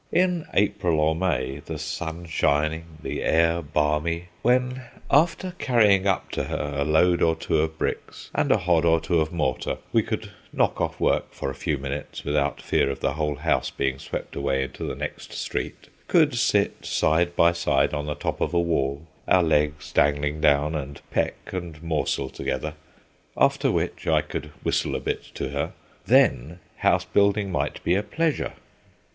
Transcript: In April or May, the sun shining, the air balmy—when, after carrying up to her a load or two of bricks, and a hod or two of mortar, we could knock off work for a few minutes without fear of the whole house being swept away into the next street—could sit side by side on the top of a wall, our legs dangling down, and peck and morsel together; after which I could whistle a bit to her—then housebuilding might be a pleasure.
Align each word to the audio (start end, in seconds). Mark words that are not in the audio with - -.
In 0.11 0.47
April 0.55 0.99
or 0.99 1.13
May, 1.13 1.61
the 1.63 1.77
sun 1.77 2.25
shining, 2.25 2.85
the 3.03 3.21
air 3.21 3.61
balmy—when, 3.61 4.81
after 5.11 5.53
carrying 5.59 6.07
up 6.07 6.31
to 6.31 6.45
her 6.45 6.73
a 6.79 6.83
load 6.83 7.21
or 7.21 7.35
two 7.35 7.59
of 7.59 7.77
bricks, 7.77 8.31
and 8.33 8.51
a 8.51 8.57
hod 8.57 8.83
or 8.83 8.99
two 8.99 9.19
of 9.21 9.31
mortar, 9.31 9.77
we 9.93 10.01
could 10.01 10.31
knock 10.51 10.81
off 10.81 10.99
work 10.99 11.31
for 11.31 11.51
a 11.51 11.53
few 11.53 11.77
minutes 11.77 12.23
without 12.23 12.59
fear 12.63 12.89
of 12.89 12.99
the 12.99 13.13
whole 13.13 13.35
house 13.35 13.69
being 13.69 13.99
swept 13.99 14.35
away 14.35 14.63
into 14.63 14.85
the 14.85 14.95
next 14.95 15.33
street—could 15.33 16.33
sit 16.33 16.83
side 16.83 17.35
by 17.35 17.51
side 17.51 17.93
on 17.93 18.07
the 18.07 18.15
top 18.15 18.41
of 18.41 18.55
a 18.55 18.59
wall, 18.59 19.05
our 19.27 19.43
legs 19.43 19.91
dangling 19.91 20.41
down, 20.41 20.73
and 20.73 20.99
peck 21.11 21.35
and 21.53 21.83
morsel 21.83 22.27
together; 22.27 22.73
after 23.37 23.69
which 23.71 24.07
I 24.07 24.21
could 24.21 24.45
whistle 24.63 24.95
a 24.95 24.99
bit 24.99 25.21
to 25.35 25.49
her—then 25.49 26.57
housebuilding 26.77 27.51
might 27.51 27.83
be 27.83 27.93
a 27.93 28.01
pleasure. 28.01 28.53